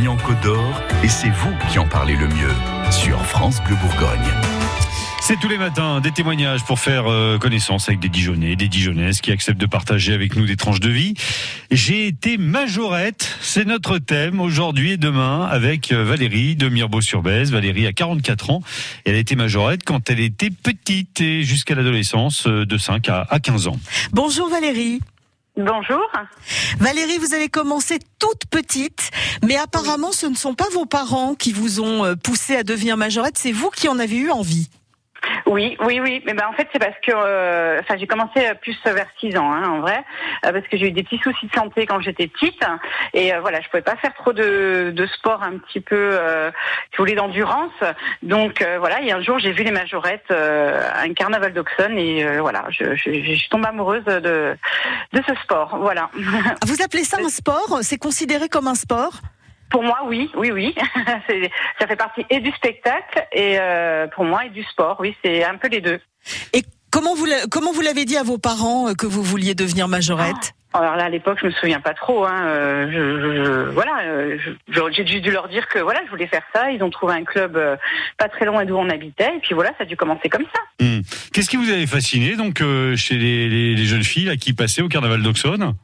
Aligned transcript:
vie 0.00 0.08
en 0.08 0.16
Côte 0.16 0.40
d'Or 0.42 0.82
et 1.02 1.08
c'est 1.08 1.28
vous 1.28 1.52
qui 1.70 1.78
en 1.78 1.86
parlez 1.86 2.16
le 2.16 2.26
mieux 2.26 2.54
sur 2.90 3.20
France 3.26 3.62
Bleu 3.64 3.76
Bourgogne. 3.76 4.18
C'est 5.20 5.38
tous 5.38 5.48
les 5.48 5.58
matins 5.58 6.00
des 6.00 6.10
témoignages 6.10 6.64
pour 6.64 6.78
faire 6.78 7.06
euh, 7.06 7.38
connaissance 7.38 7.88
avec 7.88 8.00
des 8.00 8.08
Dijonnais, 8.08 8.56
des 8.56 8.68
Dijonnaises 8.68 9.20
qui 9.20 9.30
acceptent 9.30 9.60
de 9.60 9.66
partager 9.66 10.14
avec 10.14 10.36
nous 10.36 10.46
des 10.46 10.56
tranches 10.56 10.80
de 10.80 10.88
vie. 10.88 11.14
J'ai 11.70 12.06
été 12.06 12.38
majorette, 12.38 13.36
c'est 13.42 13.66
notre 13.66 13.98
thème 13.98 14.40
aujourd'hui 14.40 14.92
et 14.92 14.96
demain 14.96 15.46
avec 15.50 15.92
euh, 15.92 16.02
Valérie 16.02 16.56
de 16.56 16.68
Mirbeau-sur-Bèze. 16.68 17.52
Valérie 17.52 17.86
a 17.86 17.92
44 17.92 18.50
ans. 18.50 18.62
Elle 19.04 19.16
a 19.16 19.18
été 19.18 19.36
majorette 19.36 19.84
quand 19.84 20.08
elle 20.08 20.20
était 20.20 20.50
petite 20.50 21.20
et 21.20 21.42
jusqu'à 21.42 21.74
l'adolescence 21.74 22.46
euh, 22.46 22.64
de 22.64 22.78
5 22.78 23.08
à 23.08 23.38
15 23.40 23.68
ans. 23.68 23.78
Bonjour 24.12 24.48
Valérie. 24.48 25.00
Bonjour. 25.64 26.06
Valérie, 26.78 27.18
vous 27.18 27.34
avez 27.34 27.48
commencé 27.48 27.98
toute 28.18 28.46
petite, 28.46 29.10
mais 29.44 29.56
apparemment 29.56 30.12
ce 30.12 30.26
ne 30.26 30.34
sont 30.34 30.54
pas 30.54 30.68
vos 30.72 30.86
parents 30.86 31.34
qui 31.34 31.52
vous 31.52 31.80
ont 31.80 32.16
poussé 32.16 32.56
à 32.56 32.62
devenir 32.62 32.96
majorette, 32.96 33.36
c'est 33.36 33.52
vous 33.52 33.70
qui 33.70 33.88
en 33.88 33.98
avez 33.98 34.16
eu 34.16 34.30
envie. 34.30 34.68
Oui, 35.50 35.76
oui, 35.80 35.98
oui. 35.98 36.22
Mais 36.26 36.34
ben 36.34 36.46
en 36.48 36.52
fait 36.52 36.68
c'est 36.72 36.78
parce 36.78 36.94
que, 37.02 37.10
euh, 37.12 37.80
enfin 37.80 37.96
j'ai 37.98 38.06
commencé 38.06 38.40
plus 38.62 38.78
vers 38.84 39.08
6 39.18 39.36
ans, 39.36 39.52
hein, 39.52 39.68
en 39.68 39.80
vrai, 39.80 40.04
euh, 40.46 40.52
parce 40.52 40.64
que 40.68 40.76
j'ai 40.76 40.86
eu 40.86 40.92
des 40.92 41.02
petits 41.02 41.18
soucis 41.18 41.48
de 41.48 41.52
santé 41.52 41.86
quand 41.86 42.00
j'étais 42.00 42.28
petite 42.28 42.62
et 43.14 43.34
euh, 43.34 43.40
voilà, 43.40 43.60
je 43.60 43.68
pouvais 43.68 43.82
pas 43.82 43.96
faire 43.96 44.14
trop 44.14 44.32
de, 44.32 44.92
de 44.94 45.06
sport 45.06 45.42
un 45.42 45.58
petit 45.58 45.80
peu, 45.80 46.12
si 46.12 46.96
vous 46.96 47.02
voulez, 47.02 47.16
d'endurance. 47.16 47.72
Donc 48.22 48.64
voilà, 48.78 49.02
et 49.02 49.10
un 49.10 49.20
jour 49.20 49.40
j'ai 49.40 49.50
vu 49.50 49.64
les 49.64 49.72
majorettes 49.72 50.30
à 50.30 51.00
un 51.00 51.12
carnaval 51.14 51.52
d'Auxonne 51.52 51.98
et 51.98 52.38
voilà, 52.38 52.66
je, 52.70 52.94
je, 52.94 53.10
je, 53.10 53.48
tombe 53.48 53.66
amoureuse 53.66 54.04
de 54.04 54.56
de 55.12 55.22
ce 55.26 55.34
sport. 55.42 55.78
Voilà. 55.80 56.10
Vous 56.64 56.80
appelez 56.80 57.02
ça 57.02 57.16
un 57.20 57.28
sport? 57.28 57.80
C'est 57.82 57.98
considéré 57.98 58.48
comme 58.48 58.68
un 58.68 58.76
sport? 58.76 59.14
Pour 59.70 59.82
moi, 59.82 60.00
oui, 60.06 60.30
oui, 60.36 60.50
oui. 60.50 60.74
ça 61.78 61.86
fait 61.86 61.96
partie 61.96 62.26
et 62.28 62.40
du 62.40 62.50
spectacle 62.52 63.24
et 63.32 63.58
euh, 63.58 64.06
pour 64.08 64.24
moi 64.24 64.44
et 64.44 64.50
du 64.50 64.64
sport. 64.64 64.96
Oui, 64.98 65.16
c'est 65.24 65.44
un 65.44 65.56
peu 65.56 65.68
les 65.68 65.80
deux. 65.80 66.00
Et 66.52 66.62
comment 66.90 67.14
vous 67.14 67.26
comment 67.50 67.72
vous 67.72 67.80
l'avez 67.80 68.04
dit 68.04 68.16
à 68.16 68.22
vos 68.22 68.38
parents 68.38 68.88
euh, 68.88 68.94
que 68.94 69.06
vous 69.06 69.22
vouliez 69.22 69.54
devenir 69.54 69.88
majorette? 69.88 70.54
Ah, 70.72 70.78
alors 70.80 70.96
là, 70.96 71.04
à 71.04 71.08
l'époque, 71.08 71.38
je 71.40 71.46
me 71.46 71.50
souviens 71.52 71.80
pas 71.80 71.94
trop. 71.94 72.24
Hein. 72.24 72.42
Euh, 72.44 72.86
je, 72.92 73.44
je, 73.44 73.70
voilà, 73.70 74.36
j'ai 74.92 75.06
juste 75.06 75.22
dû 75.22 75.32
leur 75.32 75.48
dire 75.48 75.66
que 75.68 75.80
voilà, 75.80 76.00
je 76.04 76.10
voulais 76.10 76.28
faire 76.28 76.44
ça. 76.54 76.70
Ils 76.70 76.82
ont 76.82 76.90
trouvé 76.90 77.14
un 77.14 77.24
club 77.24 77.58
pas 78.18 78.28
très 78.28 78.44
loin 78.44 78.64
d'où 78.64 78.76
on 78.76 78.88
habitait, 78.88 79.36
et 79.36 79.40
puis 79.40 79.54
voilà, 79.54 79.70
ça 79.70 79.82
a 79.82 79.84
dû 79.84 79.96
commencer 79.96 80.28
comme 80.28 80.44
ça. 80.54 80.84
Hmm. 80.84 81.00
Qu'est-ce 81.32 81.50
qui 81.50 81.56
vous 81.56 81.70
avait 81.70 81.86
fasciné 81.86 82.36
donc 82.36 82.62
chez 82.96 83.16
les, 83.16 83.48
les, 83.48 83.74
les, 83.74 83.84
jeunes 83.84 84.04
filles 84.04 84.26
là, 84.26 84.36
qui 84.36 84.52
passaient 84.52 84.82
au 84.82 84.88
carnaval 84.88 85.22
d'Auxonne? 85.22 85.74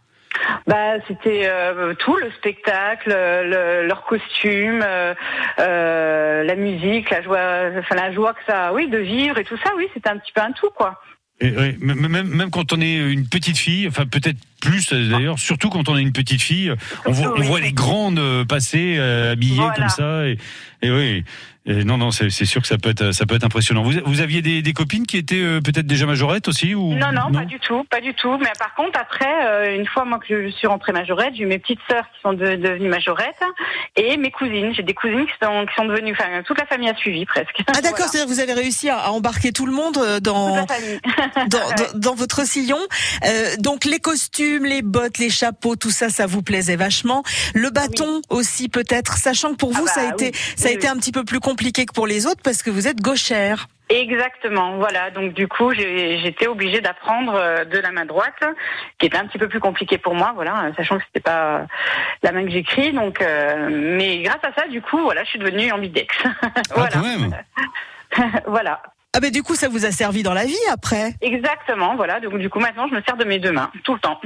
Bah, 0.67 0.95
c'était 1.07 1.49
euh, 1.49 1.95
tout 1.95 2.17
le 2.17 2.31
spectacle, 2.33 3.11
le, 3.11 3.87
leur 3.87 4.05
costume, 4.05 4.83
euh, 4.85 5.15
euh, 5.59 6.43
la 6.45 6.57
musique, 6.57 7.11
la 7.11 7.23
joie, 7.23 7.71
enfin 7.79 7.95
la 7.95 8.13
joie 8.13 8.35
que 8.35 8.45
ça, 8.47 8.73
oui, 8.73 8.89
de 8.89 8.99
vivre 8.99 9.39
et 9.39 9.45
tout 9.45 9.57
ça, 9.59 9.71
oui, 9.77 9.89
c'était 9.95 10.11
un 10.11 10.19
petit 10.19 10.33
peu 10.33 10.41
un 10.41 10.53
tout, 10.53 10.71
quoi. 10.75 11.01
Et, 11.41 11.51
même, 11.81 12.09
même 12.09 12.51
quand 12.51 12.73
on 12.73 12.81
est 12.81 12.97
une 12.97 13.29
petite 13.29 13.59
fille, 13.59 13.87
enfin 13.87 14.07
peut-être 14.07 14.39
plus 14.61 14.91
d'ailleurs, 14.91 15.39
surtout 15.39 15.69
quand 15.69 15.89
on 15.89 15.97
est 15.97 16.03
une 16.03 16.13
petite 16.13 16.43
fille, 16.43 16.73
on 17.05 17.13
voit, 17.13 17.35
on 17.39 17.43
voit 17.43 17.61
les 17.61 17.73
grandes 17.73 18.45
passer 18.49 18.99
habillées 18.99 19.69
comme 19.77 19.89
ça. 19.89 20.27
Et, 20.27 20.39
et 20.83 20.91
oui, 20.91 21.25
non, 21.67 21.99
non, 21.99 22.13
c'est 22.13 22.31
sûr 22.31 22.63
que 22.63 22.69
ça 22.69 22.79
peut 22.79 22.91
être, 22.91 23.11
ça 23.11 23.27
peut 23.27 23.35
être 23.35 23.45
impressionnant. 23.45 23.83
Vous, 23.83 23.93
vous 24.05 24.21
aviez 24.21 24.41
des, 24.41 24.63
des 24.63 24.73
copines 24.73 25.05
qui 25.05 25.17
étaient 25.17 25.43
euh, 25.43 25.61
peut-être 25.61 25.87
déjà 25.87 26.07
majorettes 26.07 26.47
aussi 26.47 26.77
ou 26.77 26.95
non, 26.95 27.11
non, 27.11 27.33
pas 27.33 27.45
du 27.45 27.59
tout, 27.59 27.83
pas 27.91 28.01
du 28.01 28.15
tout. 28.15 28.39
Mais 28.39 28.53
par 28.57 28.73
contre, 28.77 28.99
après, 29.01 29.47
euh, 29.47 29.77
une 29.77 29.87
fois 29.87 30.05
moi 30.05 30.21
que 30.21 30.47
je 30.47 30.49
suis 30.55 30.69
rentrée 30.69 30.93
majorette, 30.93 31.35
j'ai 31.35 31.43
eu 31.43 31.47
mes 31.47 31.59
petites 31.59 31.81
sœurs 31.91 32.05
qui 32.15 32.21
sont 32.23 32.35
devenues 32.35 32.89
majorettes 32.89 33.43
et 33.97 34.17
mes 34.17 34.31
cousines. 34.31 34.73
J'ai 34.75 34.85
des 34.85 34.95
cousines 34.95 35.27
qui 35.27 35.33
sont, 35.43 35.67
qui 35.67 35.75
sont 35.75 35.87
devenues, 35.87 36.13
enfin, 36.13 36.43
toute 36.47 36.59
la 36.59 36.67
famille 36.67 36.89
a 36.89 36.95
suivi 36.95 37.25
presque. 37.27 37.61
Ah 37.67 37.81
d'accord, 37.81 38.07
c'est-à-dire 38.07 38.27
que 38.27 38.33
vous 38.33 38.41
avez 38.41 38.53
réussi 38.53 38.89
à, 38.89 39.11
embarquer 39.11 39.53
tout 39.53 39.67
le 39.67 39.73
monde 39.73 39.99
euh, 39.99 40.21
dans 40.21 40.55
dans, 40.55 40.67
dans, 41.49 41.99
dans, 41.99 42.15
votre 42.15 42.47
sillon. 42.47 42.79
Euh, 43.25 43.57
donc 43.59 43.85
les 43.85 43.99
costumes, 43.99 44.46
les 44.47 44.83
bottes, 44.83 45.19
les 45.19 45.31
chapeaux, 45.31 45.77
tout 45.77 45.91
ça, 45.91 46.09
ça 46.09 46.27
vous 46.27 46.43
plaisait 46.43 46.77
vachement. 46.77 47.23
Le 47.55 47.71
bâton 47.71 48.23
aussi 48.31 48.69
peut-être, 48.69 49.17
sachant 49.17 49.51
que 49.51 49.57
pour 49.57 49.73
vous 49.73 49.87
ah 49.87 49.91
ça 49.91 50.01
a 50.01 50.11
bah 50.11 50.15
été, 50.15 50.37
ça 50.57 50.69
a 50.69 50.73
été 50.73 50.89
un 50.89 50.97
petit 50.97 51.13
peu 51.13 51.25
plus 51.25 51.41
compliqué 51.41 51.87
que 51.87 51.93
pour 51.93 52.07
les 52.07 52.27
autres 52.27 52.43
parce 52.43 52.63
que 52.63 52.71
vous 52.71 52.89
êtes 52.89 53.01
gauchère. 53.01 53.69
Exactement, 53.89 54.79
voilà. 54.79 55.11
Donc 55.11 55.33
du 55.33 55.47
coup, 55.47 55.73
j'étais 55.73 56.49
obligée 56.49 56.81
d'apprendre 56.81 57.35
euh, 57.35 57.65
de 57.65 57.79
la 57.79 57.93
main 57.93 58.05
droite, 58.05 58.43
qui 58.99 59.07
était 59.07 59.17
un 59.17 59.27
petit 59.27 59.39
peu 59.39 59.49
plus 59.49 59.61
compliqué 59.61 59.97
pour 59.97 60.15
moi, 60.15 60.33
voilà, 60.35 60.73
sachant 60.77 60.99
que 60.99 61.05
c'était 61.07 61.21
pas 61.21 61.67
la 62.23 62.33
main 62.33 62.45
que 62.45 62.51
j'écris. 62.51 62.93
Donc, 62.93 63.21
euh, 63.21 63.69
mais 63.71 64.23
grâce 64.23 64.43
à 64.43 64.53
ça, 64.61 64.67
du 64.67 64.83
coup, 64.83 64.99
voilà, 64.99 65.23
je 65.23 65.31
suis 65.31 65.39
devenue 65.39 65.71
ambidex. 65.73 66.15
Ah, 66.43 66.63
voilà. 66.75 66.91
Quand 66.91 67.03
même. 67.03 67.37
voilà. 68.47 68.83
Ah 69.17 69.21
ben 69.21 69.31
du 69.31 69.43
coup, 69.43 69.55
ça 69.55 69.71
vous 69.71 69.87
a 69.87 69.93
servi 69.93 70.23
dans 70.23 70.35
la 70.35 70.45
vie 70.45 70.55
après. 70.71 71.15
Exactement, 71.23 71.97
voilà. 71.97 72.21
Donc 72.21 72.37
du 72.37 72.51
coup, 72.51 72.59
maintenant, 72.61 72.87
je 72.87 72.95
me 72.95 73.01
sers 73.01 73.17
de 73.17 73.25
mes 73.25 73.39
deux 73.39 73.51
mains 73.51 73.71
tout 73.83 73.95
le 73.95 74.01
temps. 74.01 74.21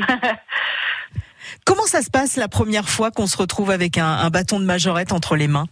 Comment 1.64 1.86
ça 1.86 2.02
se 2.02 2.10
passe 2.10 2.34
la 2.34 2.48
première 2.48 2.88
fois 2.88 3.12
qu'on 3.12 3.28
se 3.28 3.36
retrouve 3.36 3.70
avec 3.70 3.98
un 3.98 4.28
bâton 4.30 4.58
de 4.58 4.64
majorette 4.64 5.12
entre 5.12 5.36
les 5.36 5.46
mains? 5.46 5.66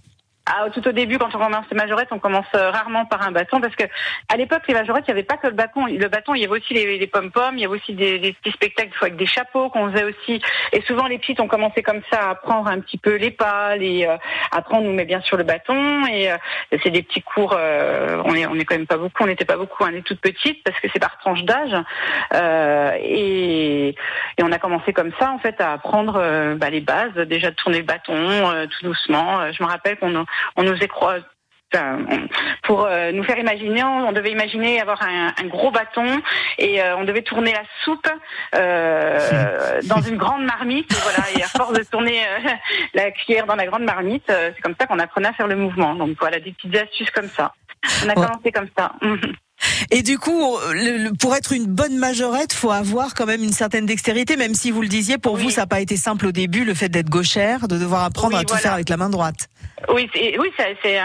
Ah, 0.50 0.70
tout 0.70 0.86
au 0.86 0.92
début, 0.92 1.18
quand 1.18 1.34
on 1.34 1.38
commence 1.38 1.66
les 1.70 1.76
majorettes, 1.76 2.08
on 2.10 2.18
commence 2.18 2.46
euh, 2.54 2.70
rarement 2.70 3.04
par 3.04 3.26
un 3.26 3.32
bâton 3.32 3.60
parce 3.60 3.76
que 3.76 3.84
à 4.28 4.36
l'époque, 4.36 4.62
les 4.68 4.74
majorettes, 4.74 5.04
il 5.06 5.10
n'y 5.10 5.18
avait 5.18 5.26
pas 5.26 5.36
que 5.36 5.46
le 5.46 5.52
bâton. 5.52 5.86
Le 5.86 6.08
bâton, 6.08 6.34
il 6.34 6.42
y 6.42 6.44
avait 6.44 6.58
aussi 6.58 6.74
les, 6.74 6.98
les 6.98 7.06
pom-poms, 7.06 7.52
il 7.54 7.60
y 7.60 7.64
avait 7.64 7.76
aussi 7.76 7.92
des, 7.94 8.18
petits 8.40 8.52
spectacles 8.52 8.96
avec 9.00 9.16
des 9.16 9.26
chapeaux 9.26 9.68
qu'on 9.68 9.90
faisait 9.90 10.04
aussi. 10.04 10.40
Et 10.72 10.80
souvent, 10.82 11.06
les 11.06 11.18
petites 11.18 11.40
ont 11.40 11.48
commencé 11.48 11.82
comme 11.82 12.00
ça 12.10 12.30
à 12.30 12.34
prendre 12.34 12.68
un 12.68 12.80
petit 12.80 12.98
peu 12.98 13.16
les 13.16 13.30
pas, 13.30 13.76
les, 13.76 14.06
euh, 14.06 14.16
après 14.50 14.76
on 14.76 14.82
nous 14.82 14.92
met 14.92 15.04
bien 15.04 15.20
sur 15.20 15.36
le 15.36 15.44
bâton 15.44 16.06
et 16.06 16.30
euh, 16.30 16.36
c'est 16.82 16.90
des 16.90 17.02
petits 17.02 17.22
cours. 17.22 17.54
Euh, 17.56 18.22
on 18.24 18.34
est 18.34 18.46
on 18.46 18.54
quand 18.54 18.76
même 18.76 18.86
pas 18.86 18.96
beaucoup, 18.96 19.22
on 19.22 19.26
n'était 19.26 19.44
pas 19.44 19.56
beaucoup, 19.56 19.84
on 19.84 19.88
est 19.88 20.02
toutes 20.02 20.20
petites 20.20 20.62
parce 20.64 20.78
que 20.80 20.88
c'est 20.92 20.98
par 20.98 21.18
tranche 21.18 21.42
d'âge 21.44 21.74
et 24.38 24.42
on 24.42 24.52
a 24.52 24.58
commencé 24.58 24.92
comme 24.92 25.12
ça 25.18 25.30
en 25.30 25.38
fait 25.38 25.60
à 25.60 25.72
apprendre 25.72 26.14
bah, 26.56 26.70
les 26.70 26.80
bases, 26.80 27.14
déjà 27.14 27.50
de 27.50 27.56
tourner 27.56 27.78
le 27.78 27.84
bâton 27.84 28.66
tout 28.70 28.86
doucement. 28.86 29.50
Je 29.52 29.62
me 29.62 29.68
rappelle 29.68 29.96
qu'on 29.98 30.24
on 30.56 30.62
nous 30.62 30.74
est 30.74 30.88
pour 32.62 32.86
euh, 32.86 33.12
nous 33.12 33.22
faire 33.24 33.38
imaginer, 33.38 33.82
on, 33.84 34.12
devait 34.12 34.30
imaginer 34.30 34.80
avoir 34.80 35.02
un, 35.02 35.46
gros 35.46 35.70
bâton 35.70 36.20
et 36.58 36.82
euh, 36.82 36.96
on 36.96 37.04
devait 37.04 37.22
tourner 37.22 37.52
la 37.52 37.62
soupe 37.84 38.08
euh, 38.54 39.80
dans 39.84 40.00
une 40.00 40.16
grande 40.16 40.44
marmite. 40.44 40.90
Et 40.92 40.96
voilà, 41.02 41.30
et 41.36 41.42
à 41.42 41.46
force 41.46 41.72
de 41.72 41.82
tourner 41.84 42.20
la 42.94 43.10
cuillère 43.10 43.46
dans 43.46 43.56
la 43.56 43.66
grande 43.66 43.84
marmite, 43.84 44.24
c'est 44.26 44.60
comme 44.62 44.74
ça 44.78 44.86
qu'on 44.86 44.98
apprenait 44.98 45.28
à 45.28 45.32
faire 45.32 45.48
le 45.48 45.56
mouvement. 45.56 45.94
Donc 45.94 46.16
voilà, 46.20 46.40
des 46.40 46.52
petites 46.52 46.76
astuces 46.76 47.10
comme 47.10 47.28
ça. 47.28 47.52
On 48.04 48.08
a 48.08 48.14
commencé 48.14 48.52
comme 48.52 48.68
ça. 48.76 48.92
Et 49.90 50.02
du 50.02 50.18
coup, 50.18 50.56
pour 51.18 51.34
être 51.34 51.52
une 51.52 51.66
bonne 51.66 51.96
majorette, 51.96 52.52
faut 52.52 52.70
avoir 52.70 53.14
quand 53.14 53.26
même 53.26 53.42
une 53.42 53.52
certaine 53.52 53.86
dextérité, 53.86 54.36
même 54.36 54.54
si 54.54 54.70
vous 54.70 54.82
le 54.82 54.88
disiez, 54.88 55.18
pour 55.18 55.36
vous, 55.36 55.50
ça 55.50 55.62
n'a 55.62 55.66
pas 55.66 55.80
été 55.80 55.96
simple 55.96 56.26
au 56.26 56.32
début, 56.32 56.64
le 56.64 56.74
fait 56.74 56.88
d'être 56.88 57.08
gauchère, 57.08 57.68
de 57.68 57.78
devoir 57.78 58.04
apprendre 58.04 58.36
à 58.36 58.44
tout 58.44 58.56
faire 58.56 58.72
avec 58.72 58.88
la 58.88 58.96
main 58.96 59.10
droite. 59.10 59.48
Oui, 59.88 60.10
oui, 60.38 60.52
c'est 60.56 60.76
c'est 60.82 60.98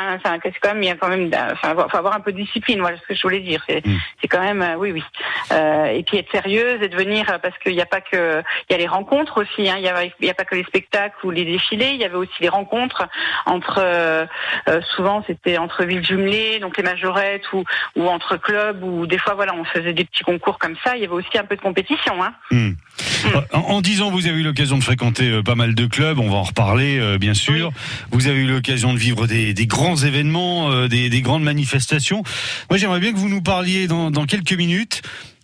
quand 0.62 0.74
même 0.74 0.84
il 0.84 0.88
y 0.88 0.92
a 0.92 0.96
quand 0.96 1.08
même 1.08 1.30
enfin 1.52 1.76
faut 1.90 1.98
avoir 1.98 2.16
un 2.16 2.20
peu 2.20 2.32
de 2.32 2.38
discipline, 2.38 2.80
voilà 2.80 2.98
ce 2.98 3.08
que 3.08 3.14
je 3.14 3.22
voulais 3.22 3.40
dire. 3.40 3.64
C'est 3.68 3.86
mm. 3.86 3.98
c'est 4.22 4.28
quand 4.28 4.42
même 4.42 4.62
euh, 4.62 4.76
oui 4.76 4.92
oui. 4.92 5.04
Euh, 5.52 5.86
et 5.86 6.04
puis 6.04 6.18
être 6.18 6.32
sérieuse 6.32 6.82
et 6.82 6.90
devenir 6.90 7.26
parce 7.42 7.58
qu'il 7.60 7.76
n'y 7.76 7.82
a 7.82 7.86
pas 7.86 8.02
que 8.02 8.42
il 8.70 8.74
y 8.74 8.76
a 8.76 8.78
les 8.78 8.88
rencontres 8.88 9.42
aussi. 9.42 9.70
Hein, 9.70 9.76
il 9.78 9.84
y 9.84 9.90
a 9.90 10.04
il 10.04 10.26
y 10.26 10.30
a 10.30 10.34
pas 10.34 10.46
que 10.46 10.56
les 10.56 10.64
spectacles 10.64 11.16
ou 11.24 11.32
les 11.32 11.46
défilés. 11.46 11.92
Il 11.94 12.02
y 12.02 12.06
avait 12.06 12.16
aussi 12.16 12.34
les 12.40 12.50
rencontres 12.50 13.08
entre 13.46 13.80
euh, 13.80 14.26
euh 14.68 14.82
souvent 14.96 15.24
c'était 15.28 15.58
entre 15.58 15.84
villes 15.84 16.06
jumelées, 16.06 16.60
donc 16.60 16.78
les 16.78 16.84
majorettes 16.84 17.52
ou 17.54 17.64
ou 17.96 18.08
entre 18.08 18.38
clubs 18.38 18.84
ou 18.84 19.06
des 19.06 19.18
fois 19.18 19.36
voilà 19.36 19.54
on 19.54 19.66
faisait 19.66 19.94
des 19.94 20.06
petits 20.06 20.24
concours 20.24 20.58
comme 20.58 20.76
ça. 20.84 20.96
Il 20.96 21.02
y 21.02 21.06
avait 21.06 21.14
aussi 21.14 21.38
un 21.38 21.46
peu 21.46 21.56
de 21.56 21.62
compétition. 21.62 22.24
Hein. 22.24 22.34
Mm. 22.52 22.72
Mm. 23.24 23.58
En, 23.58 23.82
dix 23.82 24.02
ans, 24.02 24.12
vous 24.12 24.28
avez 24.28 24.40
eu 24.40 24.44
l'occasion 24.44 24.78
de 24.78 24.84
fréquenter 24.84 25.42
pas 25.44 25.56
mal 25.56 25.76
de 25.76 25.86
clubs. 25.86 26.20
On 26.20 26.30
va 26.30 26.38
en 26.38 26.44
reparler 26.44 27.18
bien 27.20 27.34
sûr. 27.34 27.72
Vous 28.12 28.28
avez 28.28 28.42
eu 28.42 28.48
l'occasion 28.48 28.94
de 28.94 28.98
vivre 28.98 29.28
des, 29.28 29.54
grands 29.68 29.98
événements, 29.98 30.72
euh, 30.72 30.88
des, 30.88 31.22
grandes 31.22 31.44
manifestations. 31.44 32.24
Moi, 32.70 32.78
j'aimerais 32.78 33.00
bien 33.00 33.14
que 33.14 33.18
vous 33.18 33.30
nous 33.30 33.42
parliez 33.42 33.88
dans, 33.88 34.12
quelques 34.26 34.54
minutes 34.54 35.02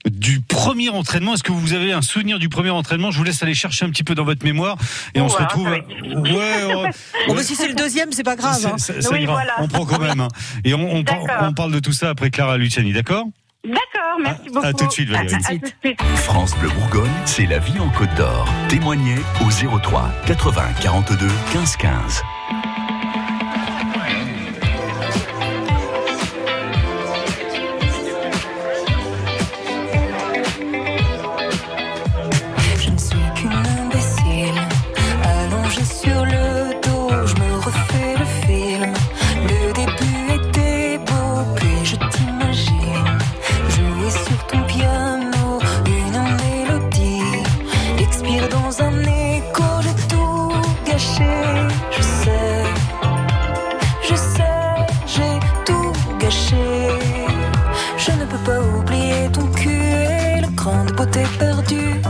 du 0.09 0.39
premier 0.39 0.89
entraînement. 0.89 1.33
Est-ce 1.33 1.43
que 1.43 1.51
vous 1.51 1.73
avez 1.73 1.91
un 1.91 2.01
souvenir 2.01 2.39
du 2.39 2.47
premier 2.47 2.69
entraînement? 2.69 3.11
Je 3.11 3.17
vous 3.17 3.23
laisse 3.23 3.43
aller 3.43 3.53
chercher 3.53 3.85
un 3.85 3.89
petit 3.89 4.03
peu 4.03 4.15
dans 4.15 4.23
votre 4.23 4.45
mémoire 4.45 4.77
et 5.13 5.21
on 5.21 5.29
se 5.29 5.37
retrouve. 5.37 5.67
Ouais, 5.67 5.81
ouais. 7.29 7.43
si 7.43 7.55
c'est 7.55 7.67
le 7.67 7.75
deuxième, 7.75 8.11
c'est 8.11 8.23
pas 8.23 8.35
grave. 8.35 8.65
Hein. 8.65 8.75
On 9.59 9.67
prend 9.67 9.85
quand 9.85 9.99
même. 9.99 10.21
Hein. 10.21 10.29
Et 10.63 10.73
on, 10.73 11.03
parle 11.03 11.73
de 11.73 11.79
tout 11.79 11.91
ça 11.93 12.09
après 12.09 12.29
Clara 12.29 12.57
Luciani, 12.57 12.93
d'accord? 12.93 13.25
D'accord, 13.65 14.19
merci 14.21 14.49
beaucoup. 14.49 14.65
À 14.65 14.73
tout 14.73 14.85
de 14.85 14.91
suite, 14.91 15.09
Valérie. 15.09 15.61
France 16.15 16.57
Bleu 16.59 16.69
Bourgogne, 16.69 17.11
c'est 17.25 17.45
la 17.45 17.59
vie 17.59 17.77
en 17.79 17.89
Côte 17.89 18.13
d'Or. 18.15 18.47
Témoignez 18.69 19.15
au 19.41 19.79
03 19.79 20.09
80 20.25 20.61
42 20.81 21.27
15 21.51 21.75
15. 21.75 22.23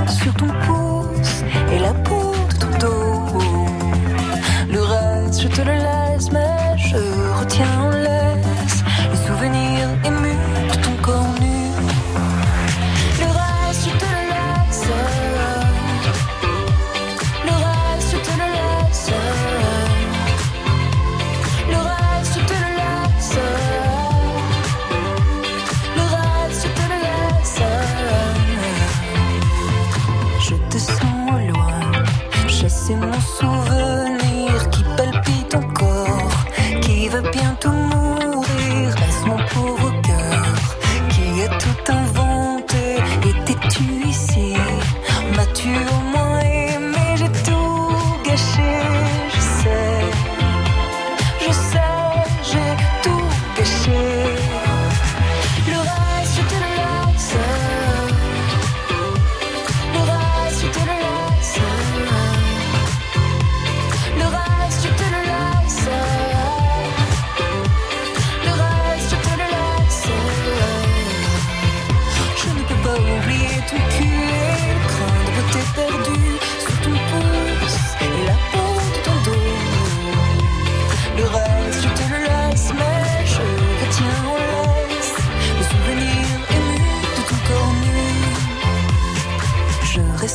Sur 0.10 0.34
ton 0.34 0.48
pouce 0.66 1.44
et 1.72 1.80
la 1.80 1.94
peau 1.94 2.34
de 2.50 2.58
ton 2.58 2.80
dos. 2.80 3.40
Le 4.72 4.82
reste, 4.82 5.42
je 5.42 5.48
te 5.48 5.62
le 5.62 5.74
laisse, 5.74 5.99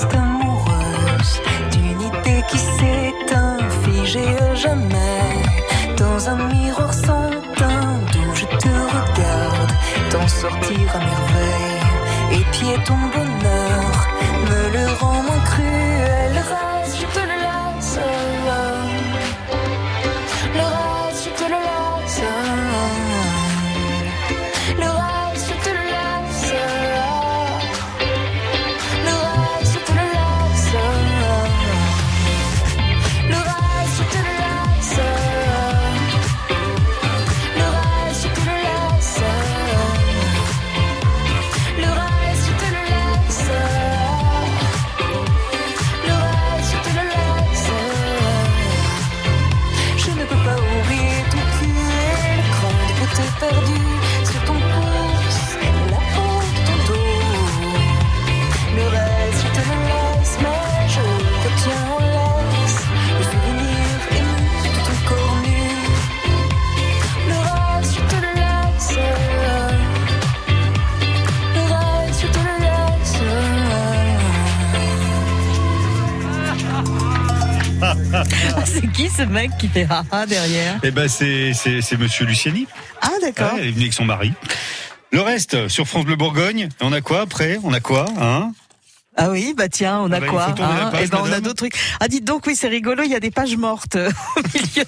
amoureuse 0.03 1.41
d'une 1.71 2.01
idée 2.01 2.43
qui 2.51 2.59
s'éteint, 2.59 3.59
figée 3.85 4.37
à 4.41 4.55
jamais 4.55 5.43
dans 5.97 6.29
un 6.29 6.49
miroir 6.49 6.93
sans 6.93 7.31
teint 7.57 8.01
d'où 8.13 8.35
je 8.35 8.47
te 8.47 8.69
regarde, 8.69 9.73
t'en 10.11 10.27
sortir 10.27 10.87
à 10.95 10.99
merveille, 10.99 12.41
épier 12.41 12.77
ton 12.85 12.97
bonheur, 13.15 14.09
me 14.49 14.73
le 14.77 14.93
rend 14.99 15.23
moins 15.23 15.45
cruel. 15.45 15.84
Qui 78.95 79.09
ce 79.09 79.23
mec 79.23 79.51
qui 79.59 79.69
fait 79.69 79.87
haha 79.91 80.27
derrière 80.27 80.79
Eh 80.83 80.91
ben, 80.91 81.09
c'est, 81.09 81.53
c'est, 81.53 81.81
c'est 81.83 81.97
monsieur 81.97 82.25
Luciani. 82.27 82.67
Ah 83.03 83.09
d'accord. 83.21 83.53
Ouais, 83.55 83.61
elle 83.63 83.69
est 83.69 83.71
venue 83.73 83.83
avec 83.83 83.93
son 83.93 84.05
mari. 84.05 84.33
Le 85.11 85.21
reste, 85.21 85.69
sur 85.69 85.87
France 85.87 86.05
Bleu 86.05 86.17
Bourgogne, 86.17 86.69
on 86.81 86.93
a 86.93 87.01
quoi 87.01 87.21
après? 87.23 87.59
On 87.63 87.73
a 87.73 87.81
quoi 87.81 88.07
hein? 88.21 88.53
Ah 89.17 89.31
oui, 89.31 89.55
bah 89.57 89.69
tiens, 89.69 90.01
on 90.01 90.11
a 90.11 90.17
Ah 90.17 90.21
bah, 90.21 90.27
quoi 90.27 90.47
la 90.59 90.91
page, 90.91 91.01
Eh 91.05 91.07
ben 91.07 91.19
on 91.23 91.31
a 91.33 91.41
d'autres 91.41 91.57
trucs. 91.57 91.77
Ah 92.01 92.09
dites 92.09 92.25
donc 92.25 92.47
oui, 92.49 92.57
c'est 92.57 92.67
rigolo, 92.69 93.03
il 93.05 93.11
y 93.11 93.15
a 93.15 93.21
des 93.21 93.31
pages 93.31 93.57
mortes 93.57 93.95
euh, 93.95 94.11
au 94.37 94.41
milieu 94.53 94.85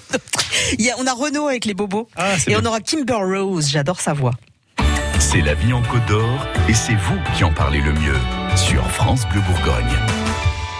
il 0.77 0.83
y 0.85 0.91
a, 0.91 0.95
on 0.99 1.07
a 1.07 1.13
Renault 1.13 1.47
avec 1.47 1.63
les 1.63 1.73
bobos 1.73 2.09
Ah, 2.17 2.33
et 2.35 2.49
bien. 2.51 2.59
on 2.61 2.65
aura 2.65 2.81
Kimber 2.81 3.13
Rose, 3.13 3.69
j'adore 3.69 4.01
sa 4.01 4.11
voix. 4.13 4.33
C'est 5.19 5.41
la 5.41 5.53
vie 5.53 5.71
en 5.71 5.81
Côte 5.81 6.05
d'Or 6.07 6.45
et 6.67 6.73
c'est 6.73 6.95
vous 6.95 7.17
qui 7.35 7.43
en 7.45 7.53
parlez 7.53 7.79
le 7.79 7.93
mieux 7.93 8.17
sur 8.57 8.85
France 8.91 9.25
Bleu 9.31 9.41
Bourgogne. 9.41 9.95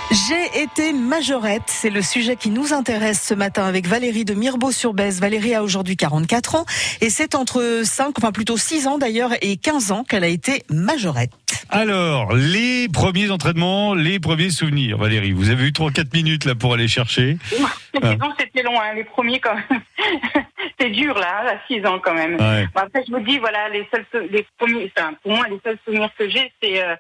J'ai 0.10 0.62
été 0.62 0.94
majorette, 0.94 1.64
c'est 1.66 1.90
le 1.90 2.02
sujet 2.02 2.38
qui 2.38 2.50
nous 2.50 2.74
intéresse 2.74 3.22
ce 3.22 3.34
matin 3.34 3.66
avec 3.66 3.88
Valérie 3.88 4.24
de 4.24 4.34
Mirbeau-sur-Bèze. 4.34 5.20
Valérie 5.20 5.54
a 5.54 5.64
aujourd'hui 5.64 5.98
44 5.98 6.56
ans 6.56 6.66
et 7.02 7.10
c'est 7.10 7.36
entre 7.36 7.82
5, 7.84 8.18
enfin 8.18 8.32
plutôt 8.32 8.56
6 8.56 8.88
ans 8.88 8.98
d'ailleurs 8.98 9.32
et 9.42 9.58
15 9.58 9.92
ans 9.92 10.04
qu'elle 10.06 10.24
a 10.24 10.30
été 10.30 10.64
majorette. 10.70 11.32
Alors, 11.70 12.34
les 12.34 12.88
premiers 12.88 13.32
entraînements, 13.32 13.94
les 13.94 14.22
premiers 14.22 14.50
souvenirs. 14.50 14.98
Valérie, 14.98 15.34
vous 15.34 15.50
avez 15.50 15.68
eu 15.68 15.72
3-4 15.72 16.14
minutes 16.14 16.46
là 16.46 16.56
pour 16.56 16.74
aller 16.74 16.88
chercher. 16.88 17.38
Ah. 18.02 18.16
Non, 18.16 18.32
c'était 18.40 18.64
long, 18.64 18.80
hein, 18.80 18.94
les 18.96 19.04
premiers 19.04 19.42
quand 19.42 19.56
même. 19.56 19.82
c'est 20.80 20.90
dur 20.90 21.16
là, 21.16 21.52
à 21.52 21.68
6 21.68 21.86
ans 21.86 22.00
quand 22.02 22.14
même. 22.14 22.36
Ouais. 22.36 22.66
Bon, 22.74 22.82
après, 22.82 23.04
je 23.06 23.12
vous 23.12 23.20
dis, 23.20 23.40
voilà, 23.40 23.68
les 23.70 23.86
seuls, 23.94 24.30
les 24.32 24.46
premiers, 24.58 24.90
enfin, 24.96 25.14
pour 25.22 25.34
moi, 25.34 25.46
les 25.50 25.60
seuls 25.66 25.78
souvenirs 25.84 26.12
que 26.18 26.30
j'ai, 26.30 26.50
c'est 26.62 26.82
euh, 26.82 26.96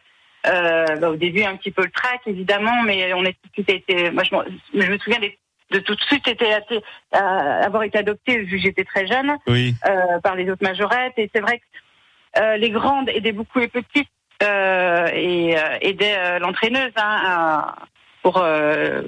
bah, 1.00 1.10
au 1.10 1.16
début 1.16 1.44
un 1.44 1.56
petit 1.58 1.72
peu 1.72 1.84
le 1.84 1.92
track, 1.92 2.22
évidemment, 2.26 2.84
mais 2.84 3.14
on 3.14 3.24
est 3.26 3.34
tout 3.34 3.50
de 3.50 3.54
suite 3.54 3.70
été, 3.70 4.12
moi, 4.12 4.24
je, 4.24 4.36
me 4.78 4.98
souviens 5.00 5.20
des- 5.20 5.38
de 5.72 5.80
tout 5.80 5.96
de 5.96 6.02
suite 6.02 6.28
été, 6.28 6.46
été- 6.50 6.82
euh, 7.16 7.62
avoir 7.62 7.84
été 7.84 7.98
adoptée 7.98 8.38
vu 8.40 8.56
que 8.58 8.62
j'étais 8.64 8.86
très 8.86 9.06
jeune 9.08 9.36
Oui. 9.48 9.76
euh, 9.86 10.20
par 10.24 10.36
les 10.36 10.50
autres 10.50 10.64
majorettes, 10.64 11.14
et 11.18 11.30
c'est 11.34 11.42
vrai 11.42 11.60
que 11.60 12.40
euh, 12.42 12.58
les 12.58 12.70
grandes 12.70 13.10
aidaient 13.10 13.32
beaucoup 13.34 13.60
les 13.60 13.68
petites 13.68 14.08
euh, 14.44 15.08
et 15.14 15.58
euh, 15.58 15.78
aidaient 15.82 16.16
euh, 16.18 16.40
l'entraîneuse 16.40 16.92
hein, 16.96 17.22
à- 17.26 17.76
pour, 18.22 18.38
euh, 18.38 19.02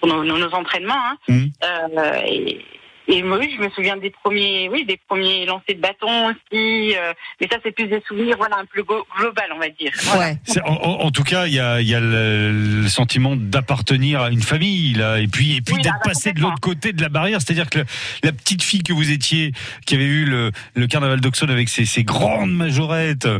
pour 0.00 0.08
nos, 0.08 0.24
nos- 0.24 0.54
entraînements. 0.54 0.94
Hein. 1.28 1.46
Euh, 1.64 2.20
et, 2.26 2.64
et 3.08 3.22
moi, 3.22 3.38
oui, 3.38 3.52
je 3.56 3.62
me 3.62 3.70
souviens 3.70 3.96
des 3.96 4.10
premiers, 4.10 4.68
oui, 4.68 4.84
des 4.84 4.98
premiers 5.08 5.46
lancers 5.46 5.74
de 5.76 5.80
bâton 5.80 6.28
aussi. 6.30 6.94
euh, 6.96 7.12
mais 7.40 7.48
ça, 7.50 7.56
c'est 7.62 7.72
plus 7.72 7.86
des 7.88 8.02
souvenirs, 8.06 8.36
voilà, 8.38 8.56
un 8.58 8.64
peu 8.66 8.82
glo- 8.82 9.04
global, 9.18 9.46
on 9.54 9.58
va 9.58 9.68
dire. 9.70 9.90
Voilà. 10.04 10.32
Ouais. 10.32 10.38
En, 10.64 11.10
tout 11.10 11.24
cas, 11.24 11.46
il 11.46 11.54
y 11.54 11.58
a, 11.60 11.80
il 11.80 11.88
y 11.88 11.94
a 11.94 12.00
le, 12.00 12.82
le 12.82 12.88
sentiment 12.88 13.34
d'appartenir 13.36 14.20
à 14.22 14.30
une 14.30 14.42
famille, 14.42 14.92
là, 14.94 15.18
et 15.20 15.26
puis, 15.26 15.56
et 15.56 15.60
puis 15.60 15.74
Oui, 15.76 15.82
d'être 15.82 15.94
ah 15.96 16.00
bah, 16.04 16.10
passé 16.10 16.32
de 16.32 16.40
l'autre 16.40 16.60
côté 16.60 16.92
de 16.92 17.00
la 17.02 17.08
barrière. 17.08 17.40
C'est-à-dire 17.40 17.68
que 17.70 17.78
le- 17.80 17.84
la 18.22 18.32
petite 18.32 18.62
fille 18.62 18.82
que 18.82 18.92
vous 18.92 19.10
étiez, 19.10 19.52
qui 19.86 19.94
avait 19.94 20.04
eu 20.04 20.24
le, 20.24 20.50
le 20.74 20.86
carnaval 20.86 21.20
d'Auxonne 21.20 21.50
avec 21.50 21.68
ses, 21.68 21.84
ses 21.86 22.04
grandes 22.04 22.52
majorettes, 22.52 23.26
euh, 23.26 23.38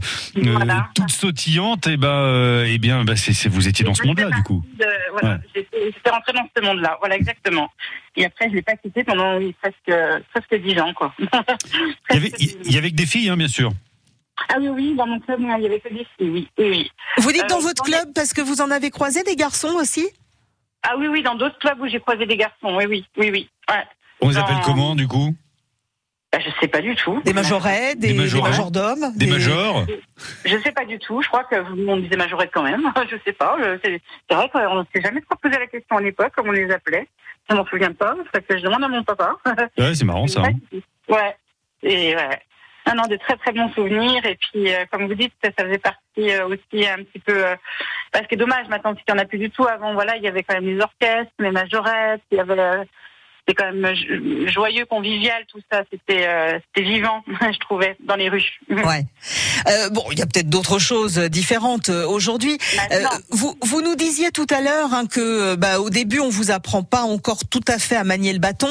toutes 0.95 1.11
sautillantes, 1.11 1.87
et 1.87 1.97
ben, 1.97 2.09
euh, 2.09 2.67
eh 2.69 2.79
bien, 2.79 3.05
bah, 3.05 3.17
c'est, 3.17 3.33
c'est- 3.33 3.49
vous 3.49 3.69
étiez 3.69 3.85
dans 3.85 3.95
ce 3.95 4.05
monde-là, 4.07 4.31
du 4.31 4.43
coup. 4.43 4.65
de- 4.79 4.85
voilà, 5.21 5.37
Ouais. 5.55 5.67
j'étais 5.95 6.11
rentrée 6.11 6.33
dans 6.33 6.49
ce 6.57 6.63
monde-là, 6.63 6.97
voilà, 7.01 7.17
exactement. 7.17 7.71
Et 8.17 8.25
après, 8.25 8.49
je 8.49 8.55
l'ai 8.55 8.63
pas 8.63 8.77
quitté 8.77 9.05
pendant 9.05 9.39
presque, 9.61 10.25
presque 10.33 10.55
10 10.63 10.81
ans, 10.81 10.93
quoi. 10.95 11.15
Il 11.19 11.27
y 12.15 12.17
avait, 12.17 12.31
Presque 12.31 12.37
dix 12.39 12.55
ans. 12.55 12.59
il 12.65 12.73
y 12.75 12.79
avait 12.79 12.91
que 12.91 12.97
des 12.97 13.07
filles, 13.07 13.29
hein, 13.31 13.37
bien 13.37 13.49
sûr. 13.49 13.71
Ah 14.49 14.57
oui, 14.61 14.69
oui, 14.69 14.95
dans 14.95 15.07
mon 15.07 15.19
club, 15.21 15.41
il 15.41 15.63
y 15.63 15.67
avait 15.67 15.81
que 15.81 15.89
des 15.89 16.07
filles, 16.17 16.31
oui, 16.31 16.49
oui, 16.59 16.69
oui. 16.71 16.91
Vous 17.19 17.33
dites 17.33 17.43
Euh, 17.45 17.49
dans 17.49 17.59
votre 17.61 17.83
dans 17.83 17.85
les- 17.85 17.93
club 17.93 18.13
parce 18.15 18.33
que 18.33 18.41
vous 18.41 18.61
en 18.61 18.71
avez 18.71 18.91
croisé 18.91 19.23
des 19.25 19.35
garçons 19.37 19.75
aussi? 19.77 20.09
Ah 20.83 20.95
oui, 20.97 21.09
oui, 21.09 21.23
dans 21.23 21.35
d'autres 21.35 21.59
clubs 21.59 21.81
où 21.81 21.89
j'ai 21.89 21.99
croisé 22.01 22.25
des 22.25 22.37
garçons, 22.37 22.77
oui, 22.77 22.87
oui, 22.87 23.05
oui, 23.17 23.31
oui. 23.33 23.51
Ouais. 23.69 23.85
On 24.21 24.29
les 24.29 24.37
appelle 24.39 24.59
comment, 24.65 24.95
du 24.95 25.09
coup? 25.09 25.35
Bah, 26.33 26.39
je 26.45 26.51
sais 26.61 26.69
pas 26.69 26.81
du 26.81 26.95
tout. 26.95 27.21
Des 27.25 27.33
majorettes, 27.33 27.99
des, 27.99 28.13
Des 28.13 28.41
majordomes 28.41 29.13
Des 29.17 29.27
majors 29.27 29.87
Je 30.45 30.59
sais 30.59 30.73
pas 30.73 30.85
du 30.85 30.99
tout. 30.99 31.23
Je 31.23 31.29
crois 31.29 31.45
que 31.45 31.57
vous 31.57 31.89
on 31.89 31.97
disait 31.97 32.17
majorette 32.17 32.51
quand 32.53 32.63
même. 32.63 32.83
Je 33.11 33.17
sais 33.25 33.33
pas. 33.33 33.57
C'est 33.83 34.35
vrai 34.35 34.49
qu'on 34.51 34.75
ne 34.81 34.85
s'est 34.95 35.01
jamais 35.03 35.23
trop 35.23 35.37
posé 35.37 35.59
la 35.59 35.67
question 35.67 35.97
à 35.97 36.01
l'époque, 36.03 36.33
comme 36.37 36.49
on 36.49 36.53
les 36.53 36.71
appelait. 36.71 37.09
Je 37.49 37.55
m'en 37.57 37.65
souviens 37.67 37.93
pas. 37.93 38.15
Parce 38.33 38.45
que 38.45 38.59
je 38.59 38.63
demande 38.63 38.85
à 38.85 38.89
mon 38.89 39.03
papa. 39.05 39.37
Ouais, 39.79 39.95
c'est 39.95 40.05
marrant 40.05 40.27
ça. 40.27 40.43
hein. 40.43 40.79
Ouais. 41.09 41.37
Et 41.83 42.15
ouais. 42.15 42.39
Un 42.85 42.99
an 42.99 43.07
de 43.07 43.17
très 43.17 43.37
très 43.37 43.53
bons 43.53 43.71
souvenirs. 43.73 44.25
Et 44.27 44.37
puis, 44.37 44.73
euh, 44.75 44.85
comme 44.91 45.07
vous 45.07 45.15
dites, 45.15 45.33
ça, 45.43 45.51
ça 45.59 45.65
faisait 45.65 45.79
partie 45.79 46.31
euh, 46.31 46.47
aussi 46.49 46.87
un 46.87 47.03
petit 47.05 47.19
peu. 47.21 47.47
euh, 47.47 47.57
parce 48.13 48.27
que 48.27 48.35
dommage, 48.37 48.67
maintenant, 48.69 48.95
qu'il 48.95 49.05
n'y 49.09 49.19
en 49.19 49.23
a 49.23 49.27
plus 49.27 49.39
du 49.39 49.51
tout. 49.51 49.67
Avant, 49.67 49.95
voilà, 49.95 50.17
il 50.17 50.23
y 50.23 50.29
avait 50.29 50.43
quand 50.43 50.55
même 50.55 50.67
les 50.67 50.81
orchestres, 50.81 51.33
les 51.39 51.51
majorettes. 51.51 52.21
Il 52.31 52.37
y 52.37 52.41
avait. 52.41 52.87
Euh, 53.49 53.53
c'était 53.53 53.55
quand 53.55 53.73
même 53.73 53.95
jo- 53.95 54.51
joyeux, 54.51 54.87
convivial, 54.87 55.45
tout 55.49 55.61
ça. 55.71 55.83
C'était 55.91 56.27
euh, 56.27 56.59
c'était 56.67 56.89
vivant, 56.89 57.23
je 57.41 57.59
trouvais, 57.59 57.97
dans 58.01 58.17
les 58.17 58.29
rues. 58.29 58.61
Ouais. 58.71 59.05
Euh, 59.69 59.91
bon, 59.91 60.05
il 60.13 60.19
y 60.19 60.23
a 60.23 60.27
peut-être 60.27 60.49
d'autres 60.49 60.79
choses 60.79 61.19
différentes 61.19 61.89
euh, 61.89 62.07
aujourd'hui. 62.07 62.59
Euh, 62.93 63.03
Maintenant, 63.03 63.19
vous, 63.31 63.55
vous 63.63 63.83
nous 63.83 63.97
disiez 63.97 64.31
tout 64.31 64.47
à 64.51 64.61
l'heure 64.61 64.95
hein, 64.95 65.07
que 65.07 65.21
euh, 65.21 65.57
bah, 65.57 65.81
au 65.81 65.91
début 65.91 66.21
on 66.21 66.29
vous 66.29 66.51
apprend 66.51 66.83
pas 66.83 67.03
encore 67.03 67.41
tout 67.51 67.65
à 67.69 67.79
fait 67.79 67.97
à 67.97 68.05
manier 68.05 68.33
le 68.33 68.39
bâton. 68.39 68.69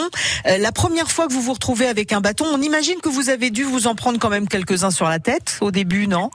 Euh, 0.48 0.58
la 0.58 0.72
première 0.72 1.12
fois 1.12 1.28
que 1.28 1.34
vous 1.34 1.42
vous 1.42 1.54
retrouvez 1.54 1.88
avec 1.88 2.14
un 2.14 2.22
bâton, 2.22 2.46
on 2.52 2.62
imagine 2.62 3.00
que 3.02 3.10
vous 3.10 3.30
avez 3.30 3.50
dû 3.50 3.64
vous 3.64 3.88
en 3.88 3.96
prendre 3.96 4.18
quand 4.20 4.30
même 4.30 4.48
quelques-uns 4.48 4.92
sur 4.92 5.08
la 5.10 5.20
tête 5.20 5.58
au 5.62 5.72
début, 5.72 6.08
non? 6.08 6.30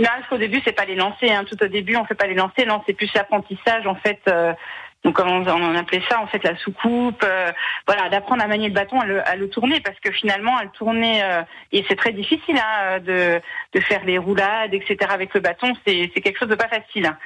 Non, 0.00 0.06
parce 0.16 0.28
qu'au 0.28 0.38
début, 0.38 0.62
c'est 0.64 0.72
pas 0.72 0.84
les 0.84 0.94
lancer. 0.94 1.28
Hein. 1.28 1.44
Tout 1.48 1.60
au 1.60 1.66
début, 1.66 1.96
on 1.96 2.04
fait 2.04 2.14
pas 2.14 2.28
les 2.28 2.34
lancer. 2.34 2.64
Non, 2.66 2.80
c'est 2.86 2.92
plus 2.92 3.10
l'apprentissage, 3.14 3.84
en 3.86 3.96
fait. 3.96 4.20
Euh, 5.08 5.12
donc, 5.12 5.16
comment 5.16 5.36
on 5.36 5.74
appelait 5.74 6.02
ça, 6.08 6.20
en 6.20 6.26
fait, 6.26 6.42
la 6.44 6.56
soucoupe. 6.56 7.22
euh, 7.24 7.50
voilà, 7.86 8.08
d'apprendre 8.08 8.42
à 8.42 8.46
manier 8.46 8.68
le 8.68 8.74
bâton, 8.74 9.00
à 9.00 9.06
le, 9.06 9.26
à 9.26 9.36
le 9.36 9.48
tourner, 9.48 9.80
parce 9.80 9.98
que 10.00 10.10
finalement, 10.12 10.56
à 10.56 10.64
le 10.64 10.70
tourner, 10.70 11.22
euh, 11.22 11.42
et 11.72 11.84
c'est 11.88 11.96
très 11.96 12.12
difficile 12.12 12.56
hein, 12.58 12.98
de, 13.00 13.40
de 13.72 13.80
faire 13.80 14.04
les 14.04 14.18
roulades, 14.18 14.74
etc. 14.74 14.96
Avec 15.10 15.32
le 15.34 15.40
bâton, 15.40 15.72
c'est 15.86 16.08
quelque 16.08 16.38
chose 16.38 16.48
de 16.48 16.54
pas 16.54 16.68
facile. 16.68 17.06
hein. 17.06 17.16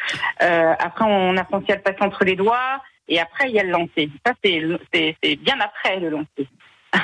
Euh, 0.43 0.75
après, 0.79 1.05
on 1.07 1.37
apprend 1.37 1.59
aussi 1.59 1.73
à 1.73 1.77
le 1.77 1.83
passer 1.83 2.03
entre 2.03 2.25
les 2.25 2.37
doigts, 2.37 2.81
et 3.09 3.21
après, 3.21 3.49
il 3.49 3.55
y 3.55 3.61
a 3.61 3.65
le 3.65 3.71
lancer. 3.71 4.09
Ça, 4.25 4.33
c'est 4.43 5.37
bien 5.37 5.57
après 5.61 5.99
le 5.99 6.11
lancer. 6.11 6.49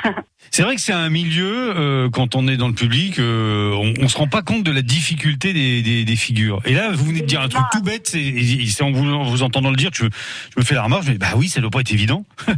C'est 0.51 0.63
vrai 0.63 0.75
que 0.75 0.81
c'est 0.81 0.93
un 0.93 1.09
milieu, 1.09 1.73
euh, 1.77 2.09
quand 2.09 2.33
on 2.35 2.47
est 2.47 2.57
dans 2.57 2.67
le 2.67 2.73
public, 2.73 3.19
euh, 3.19 3.71
on, 3.73 3.93
on 4.03 4.07
se 4.07 4.17
rend 4.17 4.27
pas 4.27 4.41
compte 4.41 4.63
de 4.63 4.71
la 4.71 4.81
difficulté 4.81 5.53
des, 5.53 5.83
des, 5.83 6.05
des 6.05 6.15
figures. 6.15 6.59
Et 6.65 6.73
là, 6.73 6.89
vous 6.91 7.05
venez 7.05 7.21
de 7.21 7.25
dire 7.27 7.41
un 7.41 7.49
truc 7.49 7.63
tout 7.71 7.83
bête, 7.83 8.07
c'est 8.07 8.19
et 8.21 8.65
c'est 8.65 8.83
en 8.83 8.91
vous, 8.91 9.07
en 9.07 9.23
vous 9.25 9.43
entendant 9.43 9.69
le 9.69 9.75
dire 9.75 9.91
je, 9.93 10.05
je 10.05 10.59
me 10.59 10.63
fais 10.63 10.73
la 10.73 10.83
remarque, 10.83 11.03
je 11.03 11.09
me 11.09 11.13
dis, 11.13 11.19
bah 11.19 11.33
oui, 11.35 11.49
ça 11.49 11.61
doit 11.61 11.69
pas 11.69 11.81
être 11.81 11.91
évident. 11.91 12.25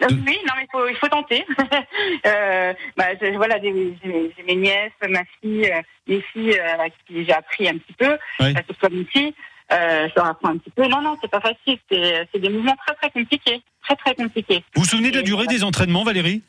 Euh, 0.00 0.06
Oui, 0.10 0.36
non, 0.46 0.52
mais 0.56 0.62
il 0.62 0.68
faut, 0.70 0.88
il 0.88 0.94
faut 0.94 1.08
tenter. 1.08 1.44
euh, 2.26 2.72
bah, 2.96 3.06
j'ai- 3.20 3.36
voilà, 3.36 3.56
j'ai 3.60 3.72
mes 3.72 4.54
nièces, 4.54 4.92
ma 5.08 5.22
fille, 5.40 5.66
euh, 5.66 5.82
mes 6.06 6.22
filles 6.32 6.52
euh, 6.56 6.88
qui 7.08 7.24
j'ai 7.24 7.32
appris 7.32 7.68
un 7.68 7.78
petit 7.78 7.94
peu, 7.98 8.16
Oui. 8.38 8.52
parce 8.54 8.64
que 8.66 8.72
comme 8.80 9.00
ici, 9.02 9.34
euh, 9.72 10.06
je 10.08 10.12
leur 10.14 10.26
apprends 10.26 10.50
un 10.50 10.56
petit 10.58 10.70
peu. 10.70 10.86
Non, 10.86 11.02
non, 11.02 11.16
c'est 11.20 11.28
pas 11.30 11.40
facile. 11.40 11.78
C'est 11.90 12.28
c'est 12.32 12.38
des 12.40 12.48
mouvements 12.48 12.76
très, 12.86 12.94
très 12.94 13.10
compliqués. 13.10 13.60
Très, 13.82 13.96
très 13.96 14.14
compliqués. 14.14 14.62
Vous 14.76 14.82
vous 14.82 14.88
souvenez 14.88 15.10
de 15.10 15.16
la 15.16 15.22
durée 15.22 15.48
des 15.48 15.64
entraînements, 15.64 16.04
Valérie? 16.04 16.42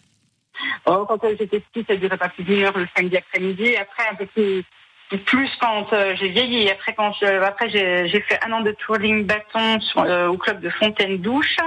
Quand 0.85 1.23
euh, 1.23 1.35
j'étais 1.39 1.59
petite, 1.59 1.87
ça 1.87 1.95
durait 1.95 2.17
pas 2.17 2.29
plus 2.29 2.43
d'une 2.43 2.63
heure 2.63 2.77
le 2.77 2.87
samedi 2.95 3.17
après-midi. 3.17 3.75
Après, 3.75 4.03
un 4.09 4.15
peu 4.15 4.25
plus, 4.25 5.49
quand 5.59 5.91
euh, 5.93 6.15
j'ai 6.15 6.29
vieilli. 6.29 6.69
Après, 6.69 6.93
quand 6.93 7.13
après 7.23 7.69
j'ai 7.69 8.21
fait 8.21 8.39
un 8.45 8.51
an 8.51 8.61
de 8.61 8.71
touring 8.71 9.25
bâton 9.25 9.79
euh, 9.97 10.27
au 10.27 10.37
club 10.37 10.61
de 10.61 10.69
Fontaine-Douche. 10.69 11.57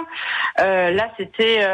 Là, 0.58 1.12
c'était 1.16 1.64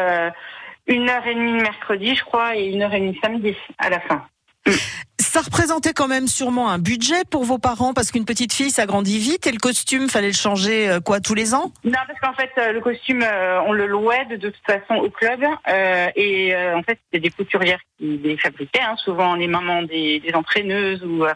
une 0.86 1.10
heure 1.10 1.26
et 1.26 1.34
demie 1.34 1.52
mercredi, 1.52 2.14
je 2.14 2.24
crois, 2.24 2.56
et 2.56 2.66
une 2.66 2.82
heure 2.82 2.94
et 2.94 3.00
demie 3.00 3.18
samedi 3.22 3.56
à 3.78 3.90
la 3.90 4.00
fin. 4.00 4.26
Ça 5.28 5.42
représentait 5.42 5.92
quand 5.92 6.08
même 6.08 6.26
sûrement 6.26 6.70
un 6.70 6.78
budget 6.78 7.22
pour 7.30 7.44
vos 7.44 7.58
parents 7.58 7.92
parce 7.92 8.10
qu'une 8.10 8.24
petite 8.24 8.54
fille 8.54 8.70
ça 8.70 8.86
grandit 8.86 9.18
vite 9.18 9.46
et 9.46 9.52
le 9.52 9.58
costume 9.58 10.08
fallait 10.08 10.28
le 10.28 10.32
changer 10.32 10.88
euh, 10.88 11.00
quoi 11.00 11.20
tous 11.20 11.34
les 11.34 11.54
ans? 11.54 11.70
Non, 11.84 11.98
parce 12.06 12.18
qu'en 12.18 12.32
fait, 12.32 12.50
euh, 12.56 12.72
le 12.72 12.80
costume, 12.80 13.22
euh, 13.22 13.60
on 13.66 13.72
le 13.74 13.86
louait 13.86 14.24
de, 14.24 14.36
toute 14.38 14.56
façon 14.66 14.94
au 14.94 15.10
club. 15.10 15.42
et 16.16 16.56
en 16.56 16.82
fait, 16.82 16.98
c'était 17.04 17.20
des 17.20 17.30
couturières 17.30 17.78
qui 17.98 18.18
les 18.24 18.38
fabriquaient, 18.38 18.80
hein, 18.80 18.96
souvent 18.96 19.34
les 19.34 19.48
mamans 19.48 19.82
des, 19.82 20.18
des 20.20 20.32
entraîneuses 20.32 21.04
ou 21.04 21.26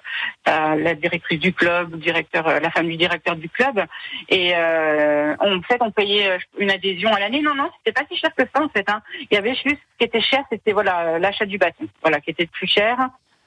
la 0.47 0.95
directrice 0.95 1.41
du 1.41 1.53
club 1.53 1.95
directeur, 1.97 2.47
la 2.47 2.71
femme 2.71 2.89
du 2.89 2.97
directeur 2.97 3.37
du 3.37 3.51
club. 3.51 3.85
Et 4.31 4.55
on- 4.55 5.59
en 5.59 5.63
fait, 5.69 5.83
on 5.83 5.91
payait 5.91 6.39
une 6.59 6.71
adhésion 6.71 7.13
à 7.13 7.21
l'année. 7.21 7.43
Non, 7.43 7.55
non, 7.55 7.69
c'était 7.79 7.93
pas 8.01 8.07
si 8.11 8.19
cher 8.19 8.31
que 8.35 8.45
ça 8.55 8.63
en 8.63 8.71
fait. 8.71 8.89
Hein. 8.89 9.03
Il 9.31 9.35
y 9.35 9.37
avait 9.37 9.55
juste 9.55 9.67
ce 9.93 9.99
qui 9.99 10.05
était 10.05 10.23
cher, 10.23 10.43
c'était 10.51 10.73
voilà 10.73 11.19
l'achat 11.19 11.45
du 11.45 11.59
bâton, 11.59 11.87
voilà, 12.01 12.21
qui 12.21 12.31
était 12.31 12.45
le 12.45 12.49
plus 12.49 12.67
cher. 12.67 12.97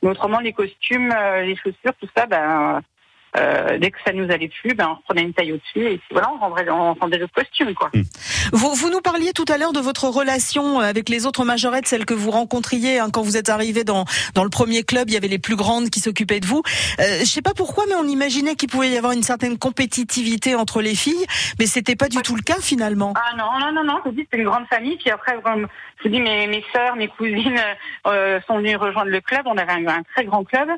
Mais 0.02 0.10
autrement, 0.10 0.40
les 0.40 0.54
costumes, 0.54 1.12
euh, 1.12 1.42
les 1.42 1.56
chaussures, 1.56 1.94
tout 2.00 2.10
ça, 2.16 2.26
ben 2.26 2.82
euh, 3.38 3.78
dès 3.78 3.92
que 3.92 3.98
ça 4.06 4.14
nous 4.14 4.32
allait 4.32 4.50
plus, 4.50 4.74
ben 4.74 4.98
on 4.98 5.02
prenait 5.04 5.24
une 5.24 5.34
taille 5.34 5.52
au-dessus 5.52 5.86
et 5.86 5.98
puis 5.98 6.08
voilà, 6.12 6.30
on 6.34 6.38
rendait, 6.38 6.70
on 6.70 6.94
rendait 6.94 7.18
le 7.18 7.28
costume 7.28 7.74
quoi. 7.74 7.90
vous, 8.54 8.74
vous 8.74 8.90
nous 8.90 9.02
parliez 9.02 9.32
tout 9.34 9.46
à 9.50 9.58
l'heure 9.58 9.74
de 9.74 9.80
votre 9.80 10.06
relation 10.06 10.80
avec 10.80 11.10
les 11.10 11.26
autres 11.26 11.44
majorettes, 11.44 11.88
celles 11.88 12.06
que 12.06 12.14
vous 12.14 12.32
rencontriez 12.32 13.00
hein, 13.00 13.10
quand 13.12 13.22
vous 13.22 13.38
êtes 13.38 13.50
arrivé 13.50 13.84
dans, 13.84 14.06
dans 14.34 14.44
le 14.44 14.50
premier 14.50 14.84
club, 14.84 15.10
il 15.10 15.14
y 15.14 15.18
avait 15.18 15.28
les 15.28 15.40
plus 15.40 15.56
grandes 15.56 15.90
qui 15.90 16.00
s'occupaient 16.00 16.40
de 16.40 16.46
vous. 16.46 16.62
Euh, 17.00 17.20
je 17.20 17.26
sais 17.26 17.42
pas 17.42 17.54
pourquoi, 17.56 17.86
mais 17.88 17.96
on 17.96 18.08
imaginait 18.08 18.56
qu'il 18.56 18.70
pouvait 18.70 18.90
y 18.90 18.98
avoir 18.98 19.14
une 19.14 19.24
certaine 19.24 19.58
compétitivité 19.58 20.56
entre 20.56 20.82
les 20.82 20.96
filles, 20.96 21.26
mais 21.60 21.66
c'était 21.66 21.96
pas 21.96 22.08
du 22.08 22.18
tout 22.18 22.36
le 22.36 22.42
cas 22.42 22.60
finalement. 22.62 23.14
Ah 23.16 23.36
non, 23.38 23.60
non, 23.60 23.72
non, 23.72 23.84
non, 23.84 24.00
je 24.04 24.10
vous 24.10 24.16
dis, 24.16 24.28
c'est 24.32 24.38
une 24.38 24.46
grande 24.46 24.68
famille. 24.68 24.98
Puis 24.98 25.10
après, 25.10 25.40
comme 25.44 25.68
je 25.98 26.04
vous 26.04 26.10
dis, 26.10 26.22
mes, 26.22 26.48
mes 26.48 26.64
sœurs, 26.74 26.96
mes 26.96 27.08
cousines 27.08 27.60
euh, 28.08 28.40
sont 28.48 28.58
venues 28.58 28.76
rejoindre 28.76 29.12
le 29.12 29.22
club. 29.22 29.44
On 29.46 29.58
avait 29.58 29.72
un, 29.72 29.88
un 29.88 30.04
très 30.16 30.26
grand 30.26 30.44
club. 30.44 30.70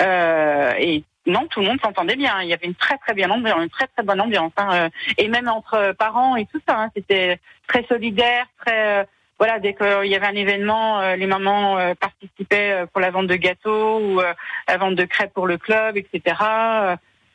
Euh, 0.00 0.72
et 0.78 1.04
non, 1.26 1.46
tout 1.48 1.60
le 1.60 1.66
monde 1.66 1.80
s'entendait 1.80 2.16
bien. 2.16 2.40
Il 2.42 2.48
y 2.48 2.54
avait 2.54 2.66
une 2.66 2.74
très 2.74 2.96
très 2.98 3.14
bien 3.14 3.30
ambiance, 3.30 3.62
une 3.62 3.70
très 3.70 3.86
très 3.88 4.02
bonne 4.02 4.20
ambiance. 4.20 4.52
hein, 4.56 4.68
euh, 4.72 4.88
et 5.18 5.28
même 5.28 5.48
entre 5.48 5.92
parents 5.98 6.36
et 6.36 6.46
tout 6.46 6.60
ça, 6.68 6.80
hein, 6.82 6.90
c'était 6.96 7.38
très 7.66 7.84
solidaire, 7.84 8.46
très... 8.60 9.00
euh, 9.00 9.04
voilà, 9.38 9.58
dès 9.58 9.74
qu'il 9.74 10.06
y 10.10 10.14
avait 10.16 10.26
un 10.26 10.34
événement, 10.34 11.00
euh, 11.00 11.16
les 11.16 11.26
mamans 11.26 11.78
euh, 11.78 11.94
participaient 11.94 12.84
pour 12.92 13.00
la 13.02 13.10
vente 13.10 13.26
de 13.26 13.36
gâteaux 13.36 13.98
ou 14.00 14.20
la 14.68 14.76
vente 14.78 14.94
de 14.94 15.04
crêpes 15.04 15.34
pour 15.34 15.46
le 15.46 15.58
club, 15.58 15.96
etc. 15.98 16.36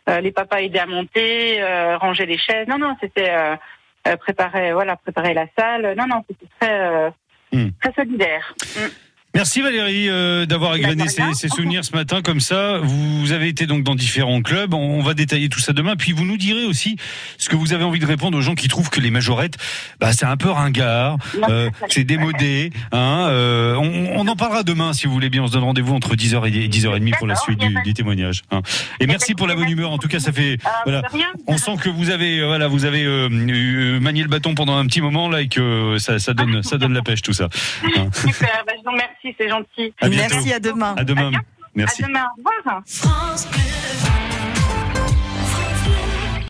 Les 0.07 0.31
papas 0.31 0.61
aidaient 0.61 0.79
à 0.79 0.87
monter, 0.87 1.63
ranger 1.97 2.25
les 2.25 2.39
chaises. 2.39 2.67
Non, 2.67 2.79
non, 2.79 2.97
c'était 2.99 3.31
préparer, 4.19 4.73
voilà, 4.73 4.95
préparer 4.95 5.35
la 5.35 5.45
salle. 5.57 5.93
Non, 5.95 6.07
non, 6.07 6.23
c'était 6.27 6.47
très, 6.59 7.11
Hmm. 7.53 7.67
très 7.81 7.91
solidaire. 7.93 8.53
Hmm. 8.77 8.87
Merci 9.33 9.61
Valérie 9.61 10.09
euh, 10.09 10.45
d'avoir 10.45 10.75
égrené 10.75 11.05
Bah, 11.05 11.09
ces, 11.09 11.33
ces 11.33 11.47
souvenirs 11.55 11.85
ce 11.85 11.95
matin 11.95 12.21
comme 12.21 12.39
ça. 12.41 12.79
Vous 12.83 13.31
avez 13.31 13.47
été 13.47 13.65
donc 13.65 13.83
dans 13.83 13.95
différents 13.95 14.41
clubs. 14.41 14.73
On, 14.73 14.99
on 14.99 15.01
va 15.01 15.13
détailler 15.13 15.47
tout 15.49 15.59
ça 15.59 15.71
demain. 15.73 15.95
Puis 15.95 16.11
vous 16.11 16.25
nous 16.25 16.37
direz 16.37 16.65
aussi 16.65 16.97
ce 17.37 17.47
que 17.49 17.55
vous 17.55 17.73
avez 17.73 17.83
envie 17.83 17.99
de 17.99 18.05
répondre 18.05 18.37
aux 18.37 18.41
gens 18.41 18.55
qui 18.55 18.67
trouvent 18.67 18.89
que 18.89 18.99
les 18.99 19.09
majorettes, 19.11 19.57
bah, 19.99 20.11
c'est 20.11 20.25
un 20.25 20.37
peu 20.37 20.49
ringard, 20.49 21.17
euh, 21.49 21.69
c'est 21.89 22.03
démodé. 22.03 22.71
Hein, 22.91 23.27
euh, 23.29 23.75
on, 23.75 24.19
on 24.19 24.27
en 24.27 24.35
parlera 24.35 24.63
demain 24.63 24.91
si 24.93 25.07
vous 25.07 25.13
voulez 25.13 25.29
bien. 25.29 25.43
On 25.43 25.47
se 25.47 25.53
donne 25.53 25.63
rendez-vous 25.63 25.93
entre 25.95 26.15
10h 26.15 26.45
et 26.47 26.67
10h30 26.67 27.17
pour 27.17 27.27
la 27.27 27.35
suite 27.35 27.59
du, 27.59 27.73
du 27.85 27.93
témoignage. 27.93 28.43
hein. 28.51 28.61
Et 28.99 29.07
merci 29.07 29.33
pour 29.33 29.47
la 29.47 29.55
bonne 29.55 29.69
humeur. 29.69 29.91
En 29.91 29.97
tout 29.97 30.07
cas, 30.09 30.19
ça 30.19 30.31
fait 30.33 30.57
Ah, 30.65 30.81
voilà. 30.85 31.01
On 31.47 31.57
sent 31.57 31.77
que 31.81 31.89
vous 31.89 32.09
avez 32.09 32.39
euh, 32.39 32.47
voilà, 32.47 32.67
vous 32.67 32.85
avez 32.85 33.03
euh, 33.05 33.29
euh, 33.31 33.99
manié 33.99 34.23
le 34.23 34.29
bâton 34.29 34.55
pendant 34.55 34.75
un 34.77 34.85
petit 34.87 35.01
moment 35.01 35.29
là 35.29 35.41
et 35.41 35.47
que 35.47 35.61
euh, 35.61 35.99
ça, 35.99 36.19
ça 36.19 36.33
donne 36.33 36.63
ça 36.63 36.77
donne 36.77 36.93
la 36.93 37.01
pêche 37.01 37.21
tout 37.21 37.33
ça. 37.33 37.47
Hein. 37.97 38.07
Super, 38.13 38.63
bah, 38.67 38.73
je 38.77 38.83
vous 38.83 38.91
remercie, 38.91 39.20
c'est 39.37 39.49
gentil. 39.49 39.93
À. 39.99 40.09
Merci, 40.09 40.53
à 40.53 40.59
demain. 40.59 40.95
À 40.97 41.03
demain. 41.03 41.31
À 41.33 41.41
Merci. 41.75 42.03
demain, 42.03 42.25
au 42.37 42.43
revoir. 42.49 44.20